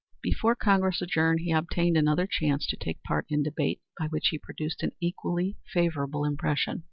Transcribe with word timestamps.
Before 0.23 0.55
Congress 0.55 0.99
adjourned 1.03 1.41
he 1.41 1.51
obtained 1.51 1.95
another 1.95 2.25
chance 2.25 2.65
to 2.65 2.75
take 2.75 3.03
part 3.03 3.27
in 3.29 3.43
debate, 3.43 3.81
by 3.99 4.07
which 4.07 4.29
he 4.29 4.39
produced 4.39 4.81
an 4.81 4.93
equally 4.99 5.57
favorable 5.71 6.25
impression. 6.25 6.79